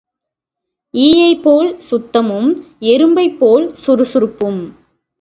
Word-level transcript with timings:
ஈயைப் 0.93 1.43
போல் 1.43 1.69
சுத்தமும் 1.89 2.49
எறும்பைப்போல் 2.79 3.71
சுறுசுறுப்பும். 3.85 4.61